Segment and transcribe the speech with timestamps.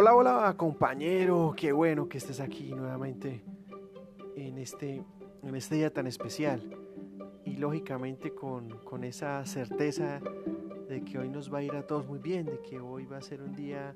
[0.00, 3.42] Hola, hola compañero, qué bueno que estés aquí nuevamente
[4.36, 5.04] en este,
[5.42, 6.62] en este día tan especial
[7.44, 10.20] y lógicamente con, con esa certeza
[10.88, 13.16] de que hoy nos va a ir a todos muy bien, de que hoy va
[13.16, 13.92] a ser un día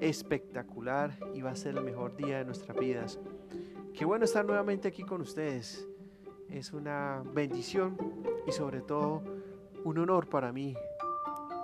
[0.00, 3.20] espectacular y va a ser el mejor día de nuestras vidas.
[3.92, 5.86] Qué bueno estar nuevamente aquí con ustedes.
[6.48, 7.98] Es una bendición
[8.46, 9.22] y sobre todo
[9.84, 10.74] un honor para mí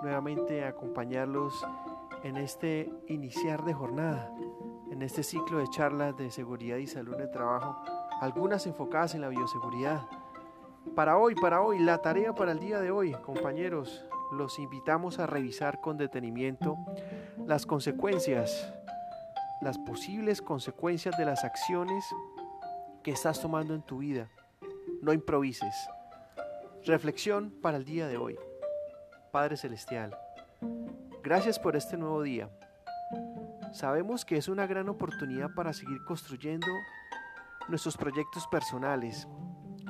[0.03, 1.65] nuevamente acompañarlos
[2.23, 4.33] en este iniciar de jornada,
[4.91, 7.77] en este ciclo de charlas de seguridad y salud en el trabajo,
[8.21, 10.07] algunas enfocadas en la bioseguridad.
[10.95, 15.27] Para hoy, para hoy, la tarea para el día de hoy, compañeros, los invitamos a
[15.27, 16.77] revisar con detenimiento
[17.45, 18.73] las consecuencias,
[19.61, 22.05] las posibles consecuencias de las acciones
[23.03, 24.29] que estás tomando en tu vida.
[25.01, 25.75] No improvises.
[26.85, 28.37] Reflexión para el día de hoy.
[29.31, 30.15] Padre Celestial,
[31.29, 32.49] Gracias por este nuevo día.
[33.71, 36.65] Sabemos que es una gran oportunidad para seguir construyendo
[37.67, 39.27] nuestros proyectos personales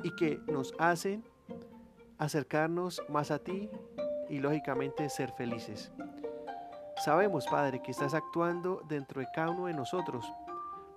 [0.02, 1.24] y que nos hacen
[2.18, 3.70] acercarnos más a ti
[4.28, 5.90] y lógicamente ser felices.
[7.02, 10.30] Sabemos, Padre, que estás actuando dentro de cada uno de nosotros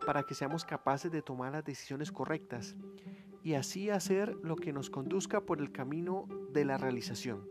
[0.06, 2.76] para que seamos capaces de tomar las decisiones correctas
[3.44, 7.48] y así hacer lo que nos conduzca por el camino de la realización.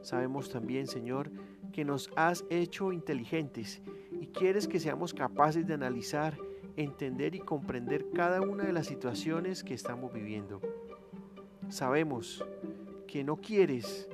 [0.00, 1.30] Sabemos también, Señor,
[1.72, 3.82] que nos has hecho inteligentes
[4.20, 6.36] y quieres que seamos capaces de analizar,
[6.76, 10.60] entender y comprender cada una de las situaciones que estamos viviendo.
[11.68, 12.44] Sabemos
[13.06, 14.08] que no quieres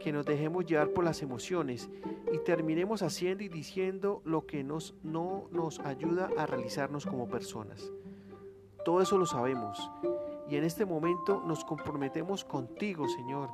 [0.00, 1.88] que nos dejemos llevar por las emociones
[2.32, 7.92] y terminemos haciendo y diciendo lo que nos, no nos ayuda a realizarnos como personas.
[8.84, 9.90] Todo eso lo sabemos
[10.48, 13.50] y en este momento nos comprometemos contigo, Señor,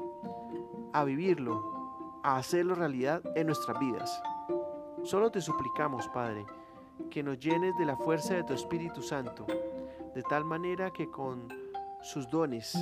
[0.92, 1.77] a vivirlo,
[2.28, 4.22] a hacerlo realidad en nuestras vidas.
[5.02, 6.44] Solo te suplicamos, Padre,
[7.10, 9.46] que nos llenes de la fuerza de tu Espíritu Santo,
[10.14, 11.48] de tal manera que con
[12.02, 12.76] sus dones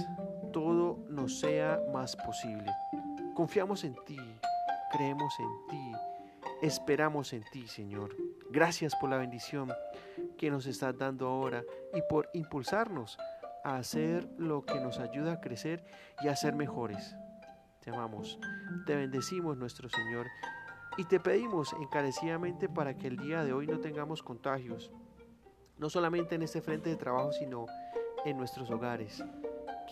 [0.53, 2.73] todo nos sea más posible.
[3.35, 4.19] Confiamos en ti,
[4.91, 5.93] creemos en ti,
[6.61, 8.17] esperamos en ti, Señor.
[8.51, 9.73] Gracias por la bendición
[10.37, 11.62] que nos estás dando ahora
[11.95, 13.17] y por impulsarnos
[13.62, 15.85] a hacer lo que nos ayuda a crecer
[16.21, 17.15] y a ser mejores
[17.87, 18.37] te amamos,
[18.85, 20.27] te bendecimos nuestro Señor
[20.97, 24.91] y te pedimos encarecidamente para que el día de hoy no tengamos contagios,
[25.79, 27.67] no solamente en este frente de trabajo, sino
[28.25, 29.23] en nuestros hogares.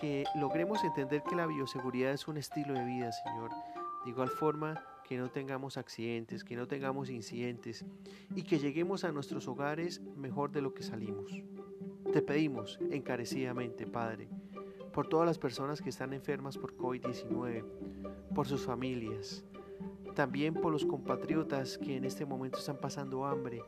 [0.00, 3.52] Que logremos entender que la bioseguridad es un estilo de vida, Señor.
[4.04, 7.84] De igual forma, que no tengamos accidentes, que no tengamos incidentes
[8.34, 11.30] y que lleguemos a nuestros hogares mejor de lo que salimos.
[12.12, 14.28] Te pedimos encarecidamente, Padre,
[14.94, 17.64] por todas las personas que están enfermas por COVID-19,
[18.32, 19.44] por sus familias,
[20.14, 23.62] también por los compatriotas que en este momento están pasando hambre,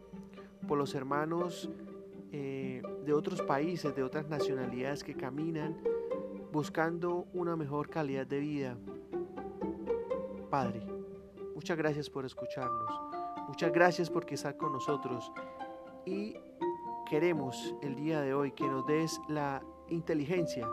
[0.68, 1.68] por los hermanos
[2.30, 5.76] eh, de otros países, de otras nacionalidades que caminan
[6.52, 8.78] buscando una mejor calidad de vida.
[10.48, 10.80] Padre,
[11.56, 13.00] muchas gracias por escucharnos,
[13.48, 15.32] muchas gracias porque estás con nosotros
[16.04, 16.36] y
[17.10, 20.68] queremos el día de hoy que nos des la inteligencia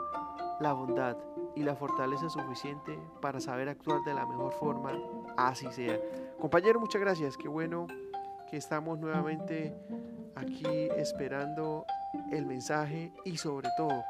[0.64, 1.18] la bondad
[1.56, 4.94] y la fortaleza suficiente para saber actuar de la mejor forma,
[5.38, 6.00] así sea.
[6.40, 7.38] Compañero, muchas gracias.
[7.38, 7.86] Qué bueno
[8.50, 9.76] que estamos nuevamente
[10.36, 10.66] aquí
[10.96, 11.86] esperando
[12.32, 14.04] el mensaje y sobre todo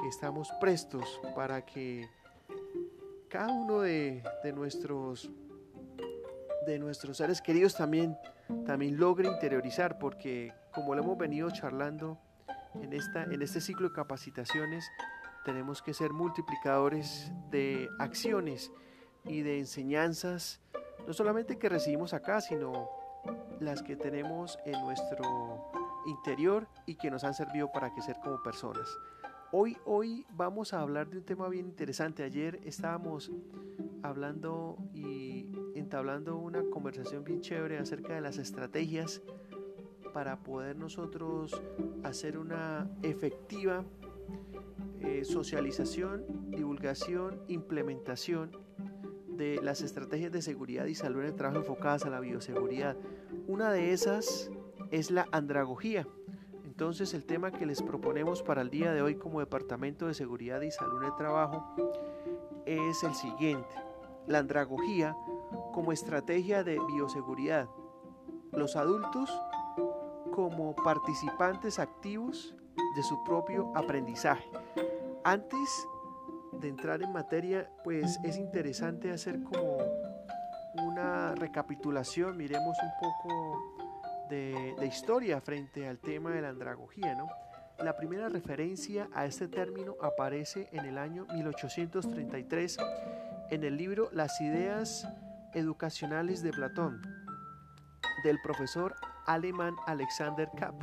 [0.00, 2.08] que estamos prestos para que
[3.28, 4.22] cada uno de,
[4.54, 5.28] nuestros
[6.66, 8.16] de nuestros seres queridos también
[8.64, 12.18] también logre interiorizar porque como lo hemos venido charlando
[12.80, 14.88] en esta en este ciclo de capacitaciones
[15.48, 18.70] tenemos que ser multiplicadores de acciones
[19.24, 20.60] y de enseñanzas,
[21.06, 22.90] no solamente que recibimos acá, sino
[23.58, 25.72] las que tenemos en nuestro
[26.06, 28.90] interior y que nos han servido para crecer como personas.
[29.50, 32.24] Hoy, hoy vamos a hablar de un tema bien interesante.
[32.24, 33.32] Ayer estábamos
[34.02, 39.22] hablando y entablando una conversación bien chévere acerca de las estrategias
[40.12, 41.58] para poder nosotros
[42.04, 43.86] hacer una efectiva
[45.00, 48.50] eh, socialización, divulgación, implementación
[49.28, 52.96] de las estrategias de seguridad y salud en el trabajo enfocadas a la bioseguridad.
[53.46, 54.50] Una de esas
[54.90, 56.06] es la andragogía.
[56.64, 60.60] Entonces el tema que les proponemos para el día de hoy como Departamento de Seguridad
[60.60, 61.74] y Salud en el Trabajo
[62.66, 63.74] es el siguiente.
[64.26, 65.16] La andragogía
[65.72, 67.68] como estrategia de bioseguridad.
[68.52, 69.30] Los adultos
[70.32, 72.54] como participantes activos
[72.96, 74.44] de su propio aprendizaje.
[75.28, 75.86] Antes
[76.52, 79.76] de entrar en materia, pues es interesante hacer como
[80.72, 87.14] una recapitulación, miremos un poco de, historia frente al tema de la andragogía.
[87.14, 87.28] ¿no?
[87.78, 92.78] La primera referencia a este término aparece en el año 1833
[93.50, 95.06] en el libro Las ideas
[95.52, 97.02] educacionales de Platón,
[98.24, 98.94] del profesor
[99.26, 100.82] alemán Alexander Kapp,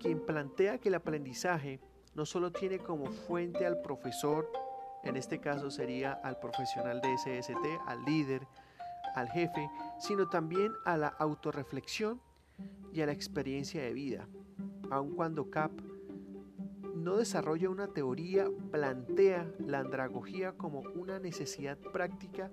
[0.00, 1.78] quien plantea que el aprendizaje
[2.14, 4.50] no solo tiene como fuente al profesor,
[5.02, 8.46] en este caso sería al profesional de SST, al líder,
[9.14, 9.68] al jefe,
[9.98, 12.20] sino también a la autorreflexión
[12.92, 14.28] y a la experiencia de vida.
[14.90, 15.72] Aun cuando Kapp
[16.94, 22.50] no desarrolla una teoría, plantea la andragogía como una necesidad práctica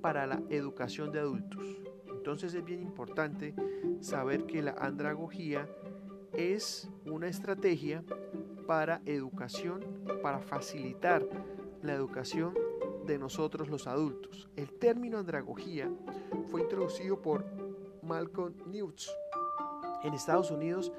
[0.00, 1.64] para la educación de adultos.
[2.08, 3.54] Entonces es bien importante
[4.00, 5.68] saber que la andragogía
[6.32, 8.02] es una estrategia
[8.68, 9.80] para educación,
[10.22, 11.26] para facilitar
[11.80, 12.52] la educación
[13.06, 14.50] de nosotros los adultos.
[14.56, 15.90] El término andragogía
[16.50, 17.46] fue introducido por
[18.02, 19.10] Malcolm Newts
[20.02, 20.92] en Estados Unidos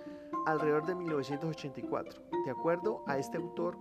[0.47, 2.23] alrededor de 1984.
[2.43, 3.77] De acuerdo a este autor,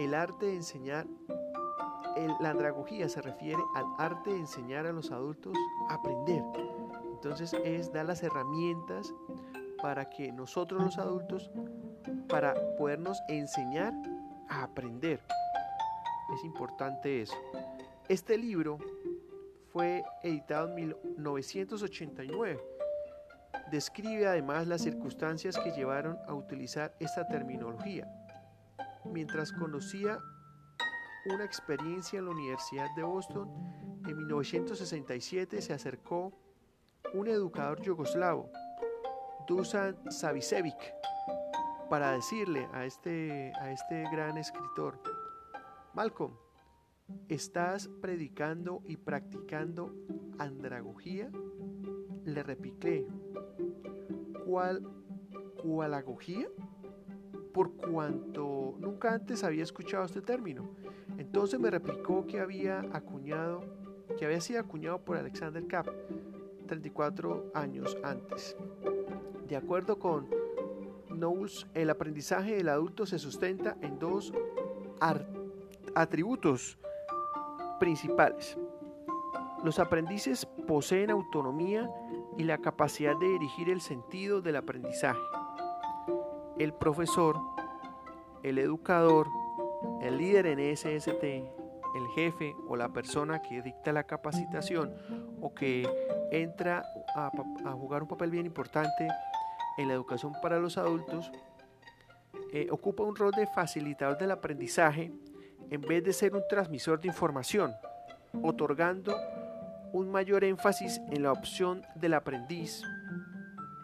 [0.00, 1.06] el arte de enseñar,
[2.40, 5.56] la andragogía se refiere al arte de enseñar a los adultos
[5.88, 6.42] a aprender.
[7.12, 9.14] Entonces es dar las herramientas
[9.80, 11.52] para que nosotros los adultos,
[12.28, 13.92] para podernos enseñar
[14.48, 15.20] a aprender.
[16.34, 17.36] Es importante eso.
[18.08, 18.78] Este libro
[19.72, 22.70] fue editado en 1989
[23.70, 28.08] Describe además las circunstancias que llevaron a utilizar esta terminología.
[29.04, 30.18] Mientras conocía
[31.26, 33.48] una experiencia en la Universidad de Boston,
[34.08, 36.32] en 1967 se acercó
[37.14, 38.50] un educador yugoslavo,
[39.46, 40.92] Dusan Savicevic,
[41.90, 45.00] para decirle a este, a este gran escritor,
[45.92, 46.32] Malcolm,
[47.28, 49.92] ¿estás predicando y practicando
[50.38, 51.28] andragogía?
[52.24, 53.08] Le repiqué,
[54.46, 54.86] cual
[55.64, 56.46] cualagogía,
[57.52, 60.70] por cuanto nunca antes había escuchado este término.
[61.18, 63.62] Entonces me replicó que había acuñado,
[64.16, 65.88] que había sido acuñado por Alexander Kapp
[66.68, 68.56] 34 años antes.
[69.48, 70.39] De acuerdo con
[71.74, 74.32] El aprendizaje del adulto se sustenta en dos
[75.94, 76.78] atributos
[77.78, 78.56] principales.
[79.62, 81.90] Los aprendices poseen autonomía
[82.38, 85.20] y la capacidad de dirigir el sentido del aprendizaje.
[86.58, 87.38] El profesor,
[88.42, 89.26] el educador,
[90.00, 94.94] el líder en SST, el jefe o la persona que dicta la capacitación
[95.42, 95.86] o que
[96.30, 96.82] entra
[97.14, 97.30] a,
[97.72, 99.08] jugar un papel bien importante
[99.80, 101.30] en la educación para los adultos,
[102.52, 105.12] eh, ocupa un rol de facilitador del aprendizaje
[105.70, 107.72] en vez de ser un transmisor de información,
[108.42, 109.16] otorgando
[109.92, 112.82] un mayor énfasis en la opción del aprendiz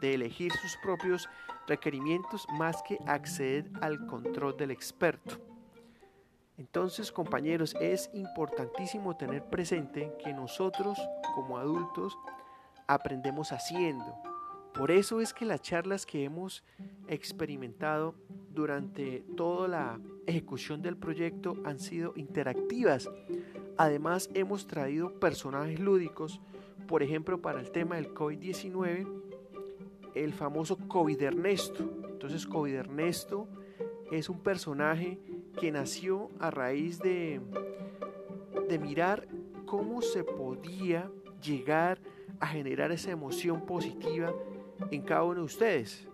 [0.00, 1.28] de elegir sus propios
[1.66, 5.38] requerimientos más que acceder al control del experto.
[6.58, 10.98] Entonces, compañeros, es importantísimo tener presente que nosotros
[11.34, 12.16] como adultos
[12.86, 14.25] aprendemos haciendo.
[14.76, 16.62] Por eso es que las charlas que hemos
[17.08, 18.14] experimentado
[18.50, 23.08] durante toda la ejecución del proyecto han sido interactivas,
[23.78, 26.40] Además hemos traído personajes lúdicos,
[26.86, 29.06] por ejemplo para el tema del COVID-19,
[30.14, 31.84] el famoso COVID Ernesto.
[32.08, 33.48] Entonces COVID Ernesto
[34.10, 35.18] es un personaje
[35.60, 37.40] que nació a raíz de,
[38.66, 39.28] de mirar
[39.66, 41.10] cómo se podía
[41.42, 42.00] llegar
[42.40, 44.32] a generar esa emoción positiva
[44.90, 46.06] en cada uno de ustedes.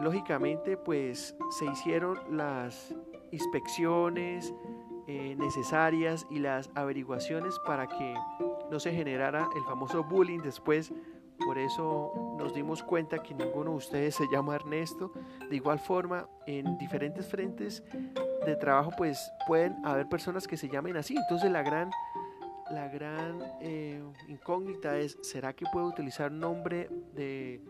[0.00, 2.94] Lógicamente, pues se hicieron las
[3.32, 4.54] inspecciones,
[5.06, 8.14] eh, necesarias y las averiguaciones para que
[8.70, 10.92] no se generara el famoso bullying después.
[11.44, 15.12] Por eso nos dimos cuenta que ninguno de ustedes se llama Ernesto.
[15.48, 17.82] De igual forma, en diferentes frentes
[18.44, 21.16] de trabajo, pues pueden haber personas que se llamen así.
[21.16, 21.90] Entonces la gran,
[22.70, 27.60] la gran eh, incógnita es, ¿será que puedo utilizar nombre de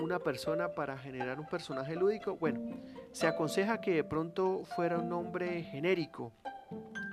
[0.00, 2.36] una persona para generar un personaje lúdico?
[2.36, 2.60] Bueno,
[3.12, 6.32] se aconseja que de pronto fuera un nombre genérico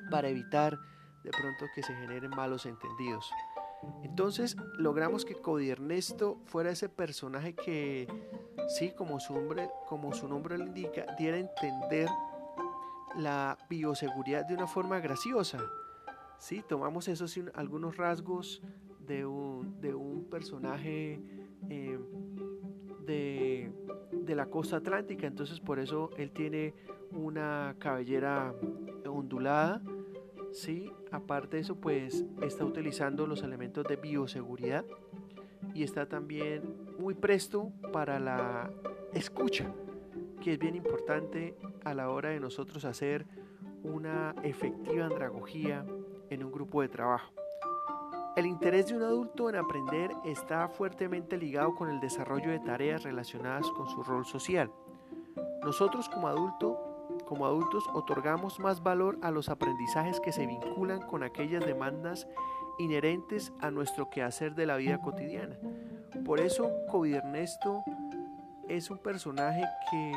[0.09, 0.77] para evitar
[1.23, 3.29] de pronto que se generen malos entendidos.
[4.03, 8.07] Entonces logramos que Cody Ernesto fuera ese personaje que,
[8.67, 12.09] sí, como su nombre, como su nombre lo indica, diera a entender
[13.15, 15.59] la bioseguridad de una forma graciosa.
[16.37, 18.61] Sí, tomamos esos algunos rasgos
[19.05, 21.19] de un, de un personaje
[21.69, 21.99] eh,
[23.05, 23.71] de,
[24.11, 26.73] de la costa atlántica, entonces por eso él tiene
[27.11, 28.53] una cabellera
[29.07, 29.81] ondulada,
[30.51, 30.91] ¿sí?
[31.11, 34.85] Aparte de eso, pues está utilizando los elementos de bioseguridad
[35.73, 36.63] y está también
[36.99, 38.71] muy presto para la
[39.13, 39.73] escucha,
[40.41, 43.25] que es bien importante a la hora de nosotros hacer
[43.83, 45.85] una efectiva andragogía
[46.29, 47.31] en un grupo de trabajo.
[48.35, 53.03] El interés de un adulto en aprender está fuertemente ligado con el desarrollo de tareas
[53.03, 54.69] relacionadas con su rol social.
[55.63, 56.77] Nosotros como, adulto,
[57.25, 62.27] como adultos otorgamos más valor a los aprendizajes que se vinculan con aquellas demandas
[62.77, 65.57] inherentes a nuestro quehacer de la vida cotidiana.
[66.25, 67.83] Por eso Covid Ernesto
[68.67, 70.11] es un personaje que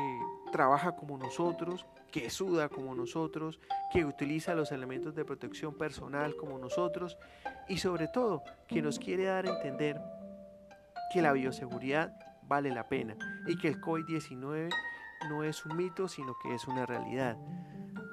[0.51, 3.59] trabaja como nosotros, que suda como nosotros,
[3.91, 7.17] que utiliza los elementos de protección personal como nosotros
[7.67, 9.99] y sobre todo que nos quiere dar a entender
[11.13, 12.13] que la bioseguridad
[12.43, 13.15] vale la pena
[13.47, 14.69] y que el COVID-19
[15.29, 17.37] no es un mito, sino que es una realidad.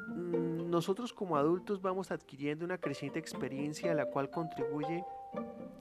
[0.08, 5.04] Mm, nosotros como adultos vamos adquiriendo una creciente experiencia la cual contribuye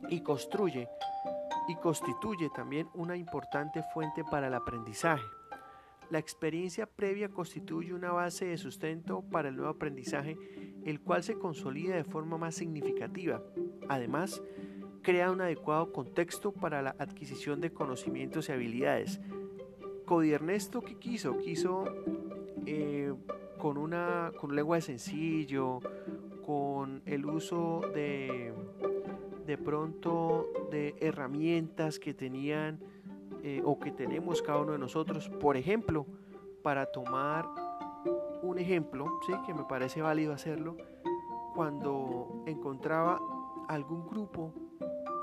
[0.09, 0.89] y construye
[1.67, 5.23] y constituye también una importante fuente para el aprendizaje.
[6.09, 10.37] La experiencia previa constituye una base de sustento para el nuevo aprendizaje,
[10.85, 13.41] el cual se consolida de forma más significativa.
[13.89, 14.41] Además,
[15.01, 19.19] crea un adecuado contexto para la adquisición de conocimientos y habilidades.
[20.05, 21.37] Cody Ernesto, ¿qué quiso?
[21.37, 21.85] Quiso
[22.67, 23.13] eh,
[23.57, 25.79] con, una, con un lenguaje sencillo,
[26.45, 28.53] con el uso de,
[29.45, 32.79] de pronto de herramientas que tenían
[33.47, 35.29] eh, o que tenemos cada uno de nosotros.
[35.29, 36.07] Por ejemplo,
[36.63, 37.47] para tomar
[38.41, 39.33] un ejemplo, ¿sí?
[39.45, 40.75] que me parece válido hacerlo,
[41.53, 43.21] cuando encontraba
[43.67, 44.51] algún grupo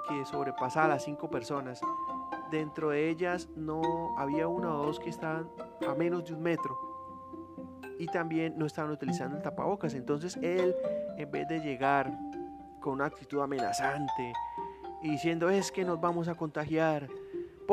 [0.09, 1.81] que sobrepasaba las cinco personas,
[2.53, 5.51] dentro de ellas no había una o dos que estaban
[5.85, 6.79] a menos de un metro
[7.99, 9.95] y también no estaban utilizando el tapabocas.
[9.95, 10.77] Entonces él,
[11.17, 12.17] en vez de llegar
[12.81, 14.33] con una actitud amenazante
[15.03, 17.09] y diciendo es que nos vamos a contagiar,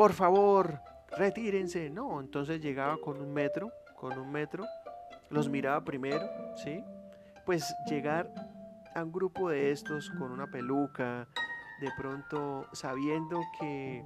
[0.00, 0.80] por favor,
[1.18, 1.90] retírense.
[1.90, 4.64] No, entonces llegaba con un metro, con un metro,
[5.28, 6.26] los miraba primero,
[6.56, 6.82] ¿sí?
[7.44, 8.32] Pues llegar
[8.94, 11.28] a un grupo de estos con una peluca,
[11.82, 14.02] de pronto sabiendo que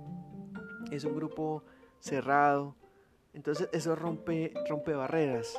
[0.90, 1.62] es un grupo
[2.00, 2.74] cerrado,
[3.32, 5.56] entonces eso rompe, rompe barreras,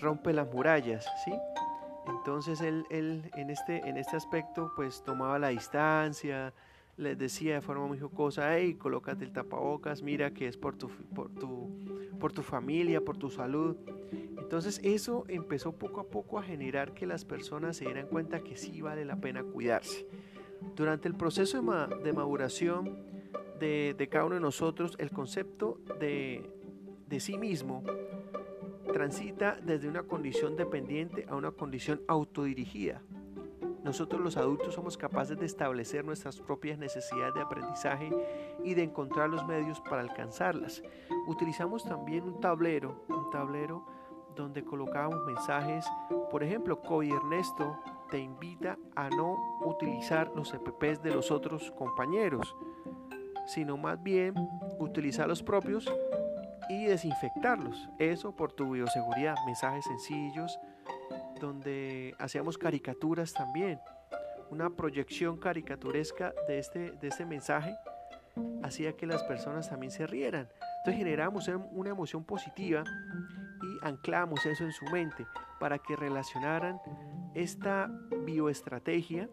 [0.00, 1.32] rompe las murallas, ¿sí?
[2.08, 6.52] Entonces él, él en, este, en este aspecto pues tomaba la distancia,
[6.96, 10.88] les decía de forma muy jocosa, hey, colócate el tapabocas, mira que es por tu,
[10.88, 11.70] por tu,
[12.18, 13.76] por tu familia, por tu salud.
[14.38, 18.56] Entonces eso empezó poco a poco a generar que las personas se dieran cuenta que
[18.56, 20.06] sí vale la pena cuidarse.
[20.74, 22.96] Durante el proceso de, maduración
[23.60, 26.48] de, de, cada uno de nosotros, el concepto de,
[27.08, 27.82] de sí mismo
[28.92, 33.02] transita desde una condición dependiente a una condición autodirigida.
[33.86, 38.10] Nosotros los adultos somos capaces de establecer nuestras propias necesidades de aprendizaje
[38.64, 40.82] y de encontrar los medios para alcanzarlas.
[41.28, 43.86] Utilizamos también un tablero, un tablero
[44.34, 45.86] donde colocamos mensajes.
[46.32, 47.78] Por ejemplo, Coy Ernesto
[48.10, 52.56] te invita a no utilizar los EPPs de los otros compañeros,
[53.46, 54.34] sino más bien
[54.80, 55.88] utilizar los propios
[56.68, 57.88] y desinfectarlos.
[58.00, 59.36] Eso por tu bioseguridad.
[59.46, 60.58] Mensajes sencillos,
[61.40, 63.80] donde hacíamos caricaturas también.
[64.50, 67.76] Una proyección caricaturesca de este, de este mensaje
[68.62, 70.48] hacía que las personas también se rieran.
[70.78, 72.84] Entonces generamos una emoción positiva
[73.62, 75.26] y anclamos eso en su mente
[75.58, 76.80] para que relacionaran
[77.34, 77.90] esta
[78.24, 79.28] bioestrategia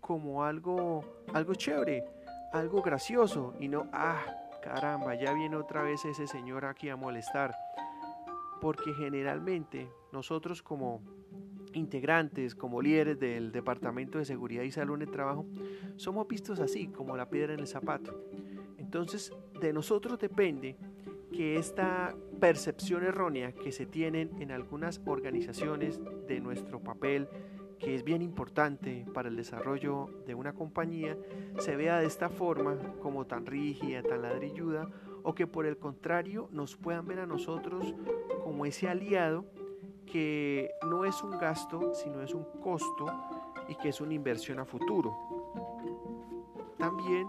[0.00, 2.04] como algo, algo chévere,
[2.52, 4.20] algo gracioso y no, ah,
[4.62, 7.54] caramba, ya viene otra vez ese señor aquí a molestar.
[8.60, 11.02] Porque generalmente nosotros como
[11.74, 15.46] integrantes, como líderes del Departamento de Seguridad y Salud en el Trabajo,
[15.96, 18.24] somos vistos así, como la piedra en el zapato.
[18.78, 20.76] Entonces, de nosotros depende
[21.32, 27.28] que esta percepción errónea que se tienen en algunas organizaciones de nuestro papel,
[27.78, 31.16] que es bien importante para el desarrollo de una compañía,
[31.58, 34.88] se vea de esta forma como tan rígida, tan ladrilluda,
[35.22, 37.94] o que por el contrario nos puedan ver a nosotros
[38.44, 39.46] como ese aliado
[40.12, 43.06] que no es un gasto, sino es un costo
[43.66, 45.16] y que es una inversión a futuro.
[46.78, 47.28] También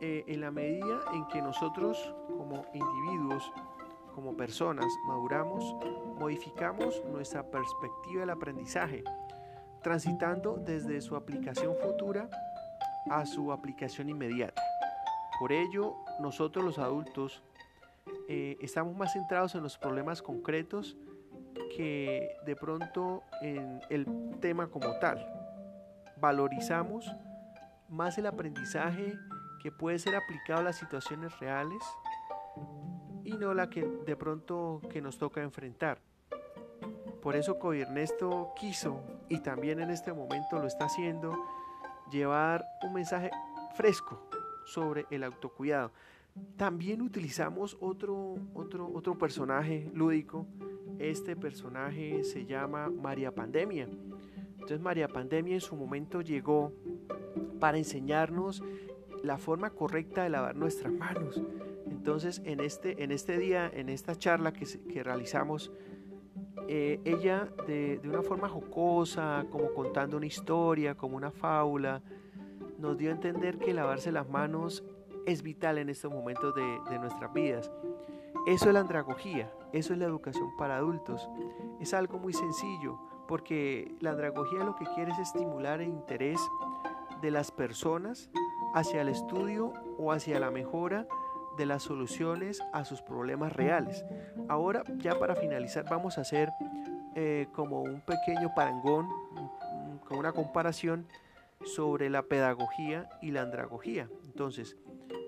[0.00, 3.50] eh, en la medida en que nosotros como individuos,
[4.14, 5.64] como personas, maduramos,
[6.18, 9.02] modificamos nuestra perspectiva del aprendizaje,
[9.82, 12.28] transitando desde su aplicación futura
[13.10, 14.60] a su aplicación inmediata.
[15.40, 17.42] Por ello, nosotros los adultos
[18.28, 20.96] eh, estamos más centrados en los problemas concretos
[21.74, 24.06] que de pronto en el
[24.40, 25.26] tema como tal.
[26.16, 27.10] Valorizamos
[27.88, 29.14] más el aprendizaje
[29.62, 31.82] que puede ser aplicado a las situaciones reales
[33.24, 35.98] y no la que de pronto que nos toca enfrentar.
[37.20, 41.36] Por eso Ernesto quiso y también en este momento lo está haciendo
[42.10, 43.30] llevar un mensaje
[43.76, 44.28] fresco
[44.64, 45.92] sobre el autocuidado.
[46.56, 50.46] También utilizamos otro, otro, otro personaje lúdico.
[50.98, 53.88] Este personaje se llama María Pandemia.
[54.52, 56.72] Entonces María Pandemia en su momento llegó
[57.58, 58.62] para enseñarnos
[59.22, 61.42] la forma correcta de lavar nuestras manos.
[61.90, 65.72] Entonces en este, en este día, en esta charla que, realizamos,
[66.68, 72.02] eh, ella de, una forma jocosa, como contando una historia, como una fábula,
[72.78, 74.84] nos dio a entender que lavarse las manos
[75.26, 77.70] es vital en estos momentos de nuestras vidas.
[78.46, 81.28] Eso es la andragogía, eso es la educación para adultos.
[81.80, 86.40] Es algo muy sencillo, porque la andragogía lo que quiere es estimular el interés
[87.20, 88.30] de las personas
[88.74, 91.06] hacia el estudio o hacia la mejora
[91.56, 94.04] de las soluciones a sus problemas reales.
[94.48, 96.50] Ahora, ya para finalizar, vamos a hacer
[97.14, 99.08] eh, como un pequeño parangón,
[100.08, 101.06] con una comparación
[101.64, 104.08] sobre la pedagogía y la andragogía.
[104.24, 104.76] Entonces,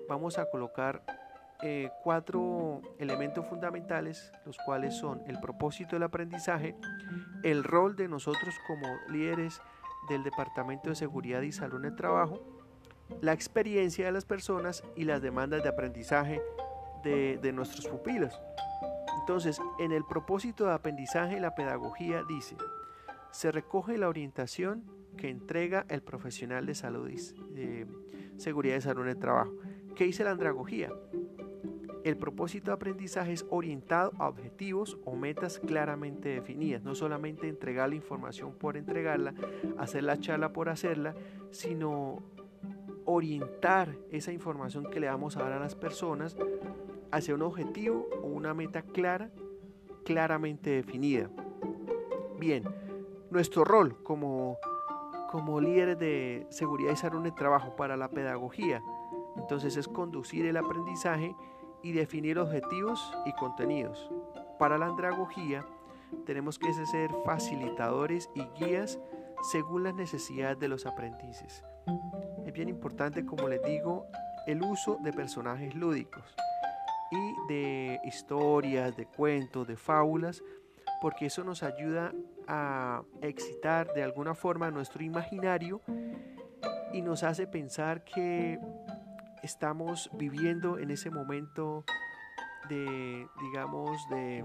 [0.09, 1.03] vamos a colocar
[1.67, 6.75] eh, cuatro elementos fundamentales, los cuales son el propósito del aprendizaje,
[7.41, 9.59] el rol de nosotros como líderes
[10.07, 12.39] del Departamento de Seguridad y Salud en el Trabajo,
[13.19, 16.39] la experiencia de las personas y las demandas de aprendizaje
[17.03, 18.39] de, nuestros pupilos.
[19.21, 22.55] Entonces, en el propósito de aprendizaje, la pedagogía dice,
[23.31, 24.83] se recoge la orientación
[25.17, 27.15] que entrega el profesional de salud y
[28.37, 29.51] y salud en el trabajo.
[29.95, 30.91] ¿Qué dice la andragogía?
[32.05, 37.89] El propósito de aprendizaje es orientado a objetivos o metas claramente definidas, no solamente entregar
[37.89, 39.33] la información por entregarla,
[39.79, 41.15] hacer la charla por hacerla,
[41.49, 42.21] sino
[43.05, 46.37] orientar esa información que le vamos a dar a las personas
[47.09, 49.31] hacia un objetivo o una meta clara,
[50.03, 51.31] claramente definida.
[52.37, 52.65] Bien,
[53.31, 54.59] nuestro rol como,
[55.31, 58.83] como líderes de seguridad y salud en el trabajo para la pedagogía,
[59.37, 61.35] entonces es conducir el aprendizaje
[61.85, 64.09] y definir objetivos y contenidos.
[64.59, 65.65] Para la andragogía
[66.25, 68.99] tenemos que ser facilitadores y guías
[69.51, 71.63] según las necesidades de los aprendices
[72.45, 74.07] es bien importante, como les digo,
[74.45, 76.35] el uso de personajes lúdicos
[77.11, 80.43] y de historias, de cuentos, de fábulas,
[81.01, 82.13] porque eso nos ayuda
[82.47, 85.81] a excitar de alguna forma nuestro imaginario
[86.93, 88.59] y nos hace pensar que
[89.45, 91.85] estamos viviendo en ese momento
[92.67, 94.43] de, digamos, de,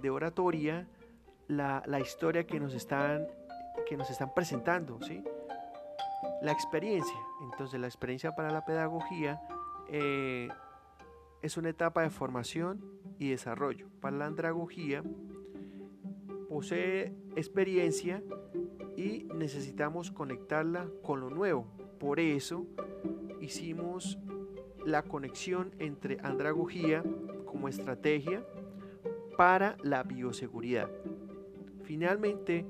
[0.00, 0.86] de, oratoria,
[1.48, 3.26] la, la, historia que nos están,
[3.88, 5.24] que nos están presentando, ¿sí?
[6.42, 7.16] La experiencia,
[7.50, 9.40] entonces la experiencia para la pedagogía
[9.88, 10.48] eh,
[11.40, 12.84] es una etapa de formación
[13.18, 13.88] y desarrollo.
[14.00, 15.02] Para la andragogía
[16.48, 18.22] posee experiencia
[18.96, 21.66] y necesitamos conectarla con lo nuevo.
[21.98, 22.66] Por eso
[23.42, 24.18] hicimos
[24.84, 27.02] la conexión entre andragogía
[27.44, 28.44] como estrategia
[29.36, 30.88] para la bioseguridad.
[31.84, 32.66] Finalmente,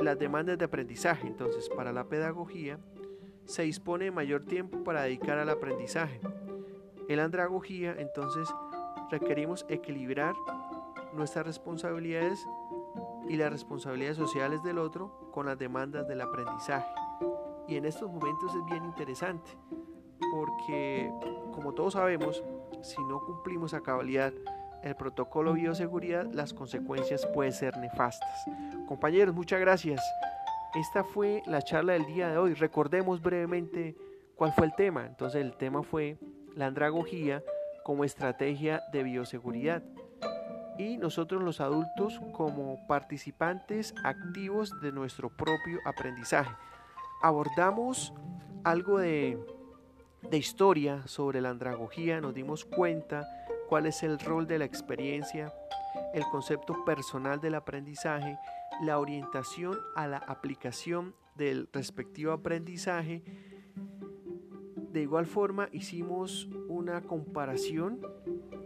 [0.00, 1.26] las demandas de aprendizaje.
[1.26, 2.78] Entonces, para la pedagogía
[3.44, 6.20] se dispone de mayor tiempo para dedicar al aprendizaje.
[7.08, 8.48] En la andragogía, entonces,
[9.10, 10.34] requerimos equilibrar
[11.14, 12.46] nuestras responsabilidades
[13.28, 16.88] y las responsabilidades sociales del otro con las demandas del aprendizaje.
[17.70, 19.48] Y en estos momentos es bien interesante
[20.32, 21.08] porque,
[21.52, 22.42] como todos sabemos,
[22.82, 24.32] si no cumplimos a cabalidad
[24.82, 28.44] el protocolo bioseguridad, las consecuencias pueden ser nefastas.
[28.88, 30.02] Compañeros, muchas gracias.
[30.74, 32.54] Esta fue la charla del día de hoy.
[32.54, 33.96] Recordemos brevemente
[34.34, 35.06] cuál fue el tema.
[35.06, 36.18] Entonces el tema fue
[36.56, 37.42] la andragogía
[37.84, 39.82] como estrategia de bioseguridad
[40.76, 46.50] y nosotros los adultos como participantes activos de nuestro propio aprendizaje.
[47.22, 48.14] Abordamos
[48.64, 49.38] algo de,
[50.30, 53.26] de historia sobre la andragogía, nos dimos cuenta
[53.68, 55.52] cuál es el rol de la experiencia,
[56.14, 58.38] el concepto personal del aprendizaje,
[58.82, 63.22] la orientación a la aplicación del respectivo aprendizaje.
[64.92, 68.00] De igual forma hicimos una comparación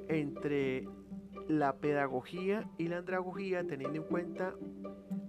[0.09, 0.89] entre
[1.49, 4.55] la pedagogía y la andragogía teniendo en cuenta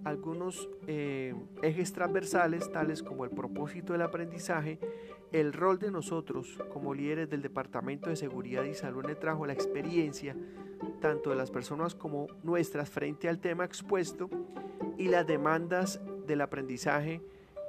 [0.06, 4.80] algunos eh, ejes transversales tales como el propósito del aprendizaje,
[5.32, 9.48] el rol de nosotros como líderes del Departamento de Seguridad y Salud en el Trabajo,
[9.48, 10.36] la experiencia
[11.02, 14.30] tanto de las personas como nuestras frente al tema expuesto
[14.98, 17.22] y las demandas del aprendizaje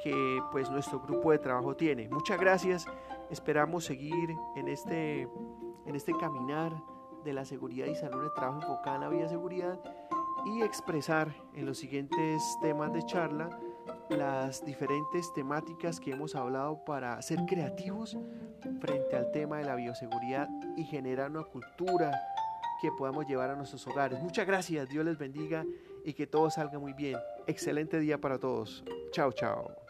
[0.05, 2.09] que pues nuestro grupo de trabajo tiene.
[2.11, 2.87] Muchas gracias,
[3.31, 5.22] esperamos seguir en este,
[5.87, 6.72] en este caminar
[7.25, 9.81] de la seguridad y salud de trabajo enfocada en la vida seguridad
[10.46, 13.50] y expresar en los siguientes temas de charla
[14.11, 18.16] las diferentes temáticas que hemos hablado para ser creativos
[18.80, 22.12] frente al tema de la bioseguridad y generar una cultura
[22.80, 24.22] que podamos llevar a nuestros hogares.
[24.22, 25.64] Muchas gracias, Dios les bendiga
[26.04, 27.18] y que todo salga muy bien.
[27.46, 28.85] Excelente día para todos.
[29.12, 29.86] Chao, chao.